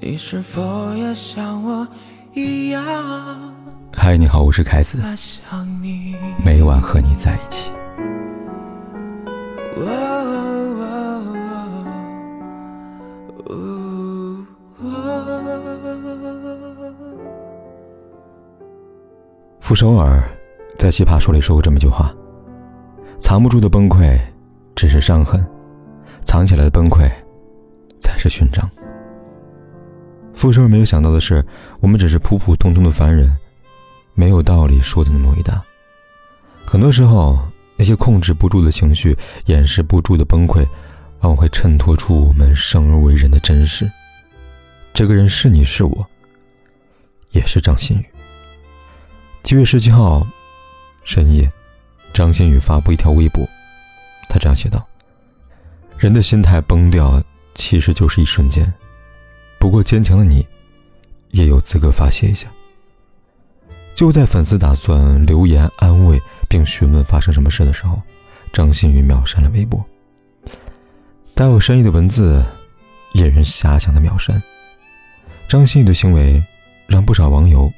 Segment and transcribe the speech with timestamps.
[0.00, 1.86] 你是否也像我
[2.32, 2.84] 一样？
[3.92, 4.96] 嗨，你好，我是凯子。
[6.44, 7.72] 每晚和你在一起。
[19.58, 20.22] 傅首尔
[20.78, 22.14] 在《奇葩说》里说过这么一句话
[23.18, 24.16] ：“藏不住的崩溃，
[24.76, 25.40] 只是伤痕；
[26.24, 27.10] 藏起来的崩溃，
[27.98, 28.64] 才是勋章。”
[30.38, 31.44] 傅首尔没有想到的是，
[31.80, 33.36] 我们只是普普通通的凡人，
[34.14, 35.60] 没有道理说的那么伟大。
[36.64, 37.36] 很多时候，
[37.76, 40.58] 那些控制不住的情绪、掩饰不住的崩溃，
[41.22, 43.90] 往往会衬托出我们生而为人的真实。
[44.94, 46.06] 这个人是你是我，
[47.32, 48.04] 也是张馨予。
[49.42, 50.24] 七月十七号
[51.02, 51.50] 深夜，
[52.14, 53.44] 张馨予发布一条微博，
[54.28, 54.86] 他这样写道
[55.98, 57.20] ：“人的心态崩掉，
[57.56, 58.72] 其实就是一瞬间。”
[59.58, 60.46] 不过坚强的你，
[61.30, 62.48] 也有资格发泄一下。
[63.94, 68.00] 就在粉丝打算留言安慰并询问发生什么事的时候，
[68.52, 69.84] 张馨予秒删了微博。
[71.34, 72.40] 带有深意的文字，
[73.14, 74.40] 引人遐想的秒删。
[75.48, 76.40] 张馨予的行为，
[76.86, 77.70] 让不少网友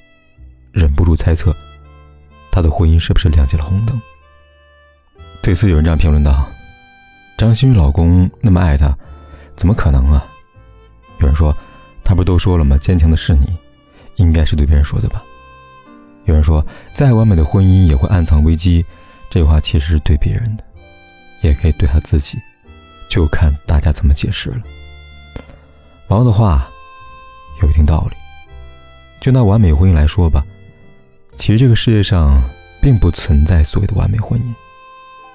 [0.73, 1.57] 忍不住猜测，
[2.53, 3.99] 她的婚姻是不是亮起了红灯？
[5.43, 6.47] 对此，有人这样评论道
[7.39, 8.95] ：“张馨予老公那么爱她，
[9.57, 10.27] 怎么可能啊？”
[11.19, 11.57] 有人说。
[12.11, 12.77] 他不都说了吗？
[12.77, 13.47] 坚强的是你，
[14.17, 15.23] 应该是对别人说的吧。
[16.25, 18.85] 有人说，再完美的婚姻也会暗藏危机，
[19.31, 20.65] 这话其实是对别人的，
[21.41, 22.37] 也可以对他自己，
[23.09, 24.57] 就看大家怎么解释了。
[26.09, 26.69] 网友的话
[27.63, 28.17] 有一定道理。
[29.21, 30.45] 就拿完美婚姻来说吧，
[31.37, 32.43] 其实这个世界上
[32.83, 34.45] 并不存在所谓的完美婚姻。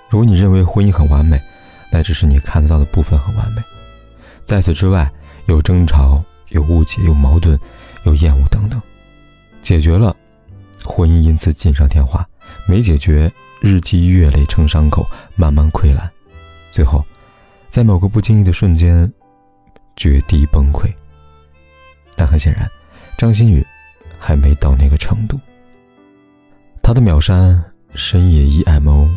[0.10, 1.42] 如果你认为婚姻很完美，
[1.90, 3.62] 那只是你看得到的部分很完美，
[4.44, 5.10] 在此之外
[5.46, 6.22] 有争吵。
[6.50, 7.60] 有误解，有矛盾，
[8.06, 8.82] 有厌恶等等，
[9.62, 10.16] 解决了，
[10.84, 12.24] 婚姻因此锦上添花；
[12.68, 15.06] 没解决，日积月累成伤口，
[15.36, 16.10] 慢慢溃烂，
[16.72, 17.04] 最后，
[17.70, 19.12] 在某个不经意的瞬间，
[19.96, 20.92] 绝地崩溃。
[22.16, 22.70] 但很显然，
[23.18, 23.66] 张馨予
[24.20, 25.40] 还没到那个程度。
[26.82, 27.62] 他的秒删
[27.96, 29.10] 深夜 emo，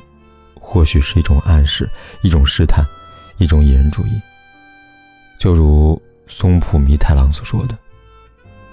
[0.55, 1.89] 或许是一种暗示，
[2.23, 2.85] 一种试探，
[3.37, 4.21] 一种引人注意，
[5.39, 6.01] 就如。
[6.29, 7.77] 松浦弥太郎所说的：“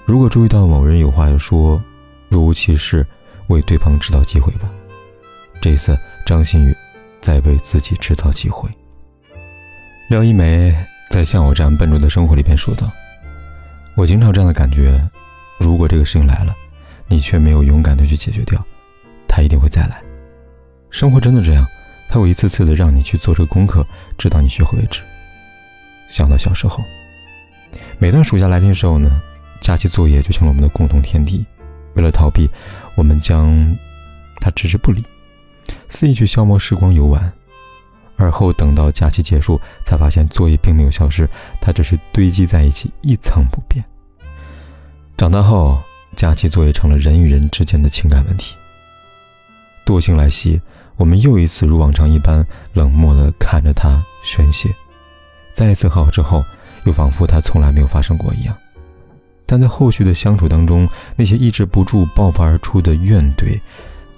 [0.04, 1.82] 如果注意到某人有话要说，
[2.28, 3.04] 若无其事，
[3.48, 4.70] 为对方制造机会吧。”
[5.60, 6.76] 这次，张馨予
[7.20, 8.68] 在为自己制造机会。
[10.08, 10.72] 廖一梅
[11.10, 12.88] 在《像我这样笨拙的生活》里边说道
[13.96, 15.02] ：“我经常这样的感觉，
[15.58, 16.54] 如果这个事情来了，
[17.08, 18.62] 你却没有勇敢的去解决掉，
[19.26, 20.00] 他一定会再来。
[20.90, 21.66] 生活真的这样，
[22.08, 23.84] 他会一次次的让你去做这个功课，
[24.18, 25.00] 直到你学会为止。”
[26.08, 26.80] 想到小时候。
[27.98, 29.08] 每当暑假来临的时候呢，
[29.60, 31.44] 假期作业就成了我们的共同天敌。
[31.94, 32.46] 为了逃避，
[32.94, 33.74] 我们将
[34.38, 35.02] 它置之不理，
[35.88, 37.32] 肆意去消磨时光游玩。
[38.16, 41.28] 而后等到假期结束，才发现作业并没有消失，
[41.60, 43.84] 它只是堆积在一起，一层不变。
[45.16, 45.78] 长大后，
[46.14, 48.54] 假期作业成了人与人之间的情感问题。
[49.86, 50.60] 惰性来袭，
[50.96, 54.68] 我们又一次如往常一般冷漠地看着他宣泄。
[55.54, 56.44] 再一次和好之后。
[56.86, 58.56] 又仿佛他从来没有发生过一样，
[59.44, 63.60] 但在后续的相处当中，那些抑制不住爆发而出的怨怼，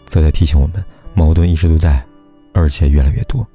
[0.07, 0.85] 则在提醒我们，
[1.15, 2.05] 矛盾一直都在，
[2.53, 3.47] 而且越来越多。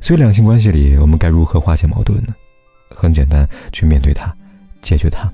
[0.00, 2.34] 所以，两性关系里，我们该如何化解矛盾呢？
[2.90, 4.34] 很简单，去面对它，
[4.82, 5.32] 解决它。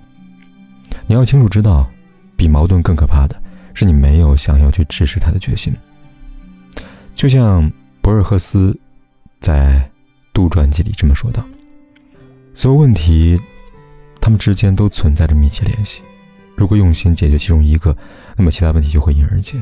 [1.07, 1.91] 你要清楚知道，
[2.37, 3.35] 比矛盾更可怕的
[3.73, 5.75] 是你没有想要去直视它的决心。
[7.15, 7.71] 就像
[8.03, 8.79] 博尔赫斯
[9.41, 9.77] 在
[10.35, 11.43] 《杜传记》里这么说道。
[12.55, 13.39] 所有问题，
[14.21, 16.03] 他们之间都存在着密切联系。
[16.55, 17.95] 如果用心解决其中一个，
[18.37, 19.61] 那么其他问题就会迎刃而解。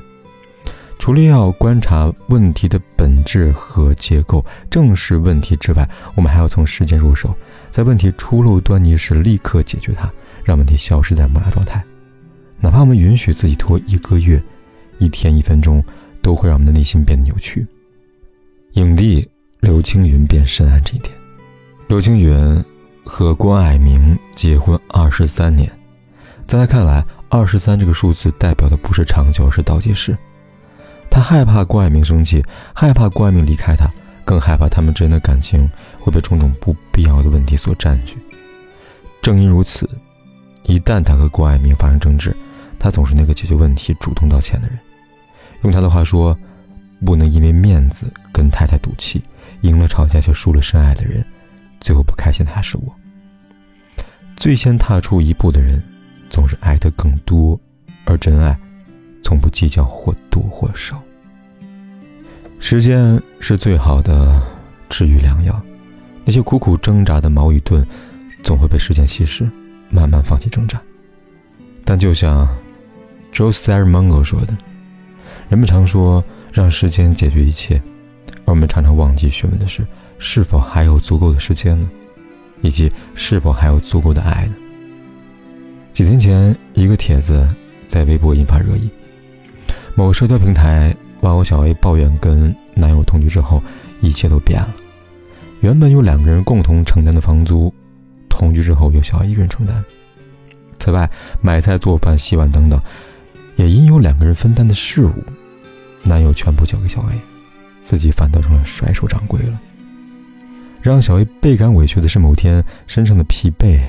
[0.99, 7.35] 除了要观察问题的本质和结构，正视问题之外，我们还要从时间入手，
[7.71, 10.09] 在问题初露端倪时立刻解决它，
[10.45, 11.83] 让问题消失在萌芽状态。
[12.61, 14.41] 哪怕我们允许自己拖一个月、
[14.99, 15.83] 一天、一分钟，
[16.21, 17.67] 都会让我们的内心变得扭曲。
[18.75, 19.27] 影帝
[19.61, 21.11] 刘青云便深谙这一点。
[21.89, 22.63] 刘青云。
[23.05, 25.71] 和郭蔼明结婚二十三年，
[26.47, 30.17] 在他看来，二十三这个数字代表的不是长久，而是倒计时。
[31.11, 33.91] 他害怕郭蔼明生气，害怕郭蔼明离开他，
[34.25, 35.69] 更害怕他们之间的感情
[35.99, 38.17] 会被种种不必要的问题所占据。
[39.21, 39.89] 正因如此，
[40.63, 42.35] 一旦他和郭蔼明发生争执，
[42.79, 44.79] 他总是那个解决问题、主动道歉的人。
[45.63, 46.37] 用他的话说，
[47.05, 49.23] 不能因为面子跟太太赌气，
[49.61, 51.25] 赢了吵架却输了深爱的人。
[51.83, 52.95] 最后不开心的还是我。
[54.37, 55.83] 最先踏出一步的人，
[56.31, 57.61] 总是爱的更多，
[58.05, 58.57] 而真爱，
[59.23, 61.01] 从不计较或多或少。
[62.59, 64.41] 时间是最好的
[64.89, 65.61] 治愈良药，
[66.25, 67.85] 那些苦苦挣扎的矛与盾，
[68.45, 69.49] 总会被时间稀释，
[69.91, 70.81] 慢慢放弃挣扎。
[71.85, 72.49] 但就像
[73.33, 74.57] Jose r m o n g o 说的，
[75.49, 77.83] 人们常说让时间解决一切，
[78.45, 79.85] 而我们常常忘记询问的是，
[80.25, 81.91] 是否还有足够的时间呢？
[82.61, 84.55] 以及是否还有足够的爱呢？
[85.93, 87.47] 几天前，一个帖子
[87.89, 88.89] 在微博引发热议。
[89.97, 93.61] 某社交平台网友小 A 抱怨，跟男友同居之后，
[94.01, 94.73] 一切都变了。
[95.61, 97.75] 原本由两个人共同承担的房租，
[98.29, 99.85] 同居之后由小 A 一人承担。
[100.79, 101.11] 此外，
[101.41, 102.81] 买菜、做饭、洗碗等等，
[103.57, 105.13] 也因有两个人分担的事物，
[106.05, 107.19] 男友全部交给小 A，
[107.83, 109.61] 自己反倒成了甩手掌柜了。
[110.83, 113.81] 让小 A 倍感委屈的是，某天身上的疲惫，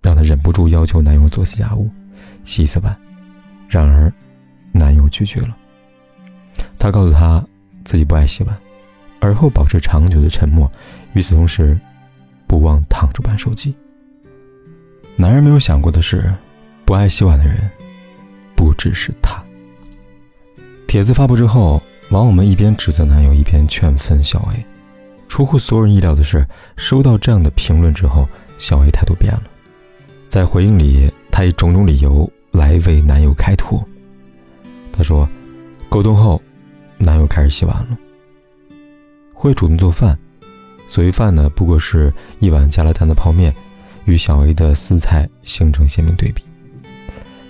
[0.00, 1.90] 让她忍不住要求男友做洗家务、
[2.46, 2.96] 洗一次碗。
[3.68, 4.10] 然而，
[4.72, 5.54] 男友拒绝了。
[6.78, 7.44] 他告诉她
[7.84, 8.56] 自己不爱洗碗，
[9.20, 10.70] 而后保持长久的沉默。
[11.12, 11.78] 与此同时，
[12.46, 13.74] 不忘躺着玩手机。
[15.14, 16.32] 男人没有想过的是，
[16.86, 17.58] 不爱洗碗的人，
[18.54, 19.42] 不只是他。
[20.86, 24.64] 帖子发布之后，网友们一边指责男友，一边劝分小 A。
[25.28, 26.46] 出乎所有人意料的是，
[26.76, 28.28] 收到这样的评论之后，
[28.58, 29.42] 小 A 态度变了。
[30.28, 33.82] 在回应里，她以种种理由来为男友开脱。
[34.92, 35.28] 她说
[35.88, 36.40] ：“沟通后，
[36.96, 37.98] 男友开始洗碗了，
[39.34, 40.16] 会主动做饭。
[40.88, 43.54] 所谓饭呢，不过是一碗加了蛋的泡面，
[44.04, 46.42] 与小 A 的私菜形成鲜明对比。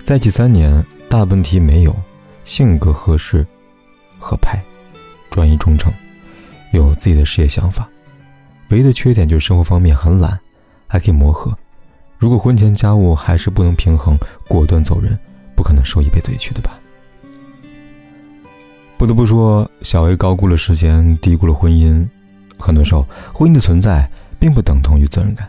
[0.03, 1.95] 在一起三年，大问题没有，
[2.45, 3.47] 性格合适，
[4.19, 4.59] 合拍，
[5.31, 5.93] 专一忠诚。”
[6.77, 7.89] 有自己的事业想法，
[8.69, 10.39] 唯一的缺点就是生活方面很懒，
[10.87, 11.57] 还可以磨合。
[12.19, 14.19] 如果婚前家务还是不能平衡，
[14.49, 15.19] 果断走人，
[15.55, 16.79] 不可能受一辈子委屈的吧？
[18.99, 22.07] 不得不说，小 A 高估了时间，低估了婚姻。
[22.59, 24.09] 很多时候，婚姻的存在
[24.39, 25.47] 并不等同于责任感，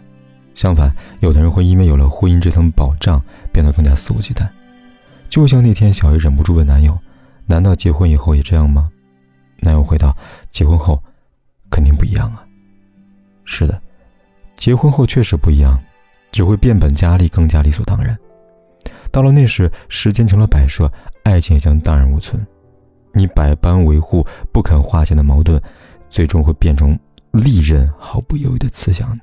[0.56, 3.22] 相反，有的人会因为有了婚姻这层保障，
[3.52, 4.48] 变得更加肆无忌惮。
[5.30, 6.98] 就像那天，小 A 忍不住问男友
[7.48, 8.90] ：“难道结婚以后也这样吗？”
[9.62, 10.16] 男友回道
[10.52, 11.02] ：“结婚后。”
[11.78, 12.44] 肯定不一样啊！
[13.46, 13.80] 是的，
[14.56, 15.80] 结婚后确实不一样，
[16.32, 18.18] 只会变本加厉，更加理所当然。
[19.12, 20.92] 到了那时，时间成了摆设，
[21.22, 22.44] 爱情也将荡然无存。
[23.14, 25.62] 你百般维护不肯化解的矛盾，
[26.10, 26.98] 最终会变成
[27.32, 29.22] 利刃，毫不犹豫地刺向你。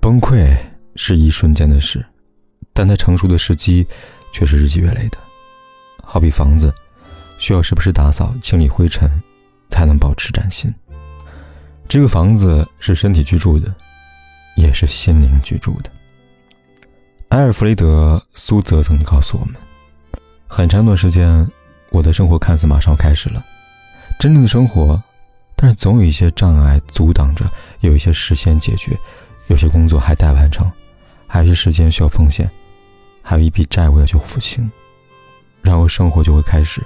[0.00, 0.56] 崩溃
[0.96, 2.02] 是一瞬间的事，
[2.72, 3.86] 但它成熟的时机
[4.32, 5.18] 却是日积月累的。
[6.02, 6.72] 好比房子，
[7.38, 9.22] 需要时不时打扫、清理灰尘，
[9.68, 10.74] 才能保持崭新。
[11.90, 13.74] 这个房子是身体居住的，
[14.54, 15.90] 也是心灵居住的。
[17.30, 19.56] 埃尔弗雷德·苏泽曾告诉我们：
[20.46, 21.44] 很长一段时间，
[21.90, 23.44] 我的生活看似马上开始了，
[24.20, 25.02] 真正的生活，
[25.56, 27.44] 但是总有一些障碍阻挡着，
[27.80, 28.96] 有一些事先解决，
[29.48, 30.70] 有些工作还待完成，
[31.26, 32.48] 还有些时间需要奉献，
[33.20, 34.70] 还有一笔债务要去付清，
[35.60, 36.80] 然后生活就会开始。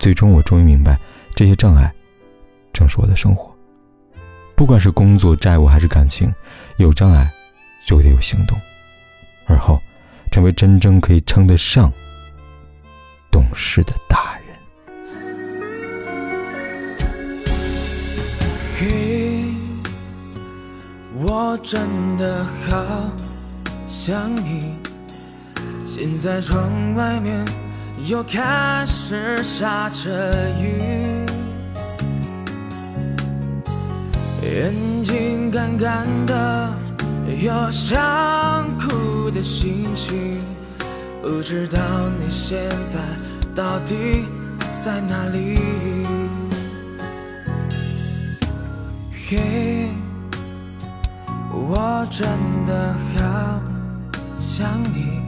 [0.00, 0.98] 最终，我终于明白，
[1.36, 1.94] 这些障碍，
[2.72, 3.56] 正是我的生活。
[4.58, 6.28] 不管是工作、债务还是感情，
[6.78, 7.30] 有障碍
[7.86, 8.58] 就得有行动，
[9.46, 9.80] 而后
[10.32, 11.92] 成为真正可以称得上
[13.30, 14.58] 懂事的大人。
[18.80, 19.44] 嘿，
[21.14, 21.80] 我真
[22.16, 23.12] 的好
[23.86, 24.74] 想你。
[25.86, 27.44] 现在窗外面
[28.06, 31.17] 又开始下着雨。
[34.48, 34.72] 眼
[35.04, 36.72] 睛干干的，
[37.42, 40.40] 有想哭的心情。
[41.20, 41.78] 不知道
[42.18, 42.98] 你现在
[43.54, 44.24] 到底
[44.82, 45.54] 在哪里？
[49.28, 49.90] 嘿，
[51.52, 52.26] 我真
[52.66, 53.60] 的好
[54.40, 55.20] 想你。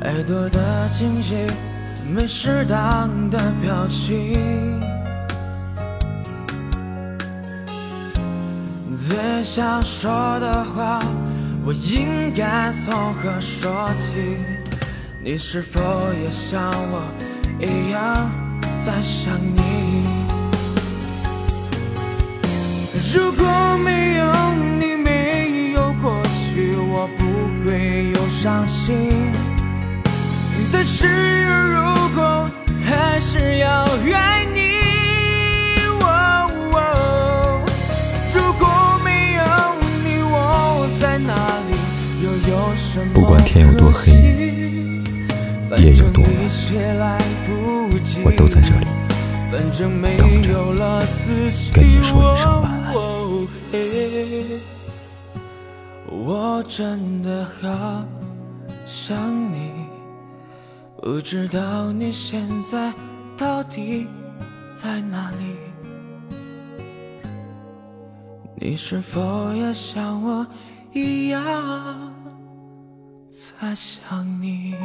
[0.00, 1.36] 太多的惊喜，
[2.12, 4.81] 没适当的表情。
[9.08, 11.00] 最想说的话，
[11.64, 14.36] 我应该从何说起？
[15.20, 15.80] 你是否
[16.22, 17.02] 也像我
[17.60, 18.30] 一样
[18.80, 20.06] 在想你？
[23.12, 23.44] 如果
[23.84, 24.32] 没有
[24.78, 27.24] 你，没有过去，我不
[27.64, 29.08] 会有伤心。
[30.72, 31.06] 但是
[31.44, 32.48] 如果
[32.84, 34.81] 还是要爱你。
[43.12, 44.12] 不管天有多黑，
[45.78, 46.22] 夜有多
[46.98, 47.18] 晚，
[48.24, 48.86] 我都在这里
[49.50, 49.88] 等着
[51.72, 52.92] 跟你说一声晚安。
[56.08, 58.04] 我真的好
[58.86, 59.16] 想
[59.52, 59.70] 你，
[61.00, 62.92] 不知道你现在
[63.36, 64.06] 到底
[64.80, 65.56] 在哪里？
[68.54, 70.46] 你是否也像我
[70.92, 71.42] 一样
[73.32, 74.76] 在想你。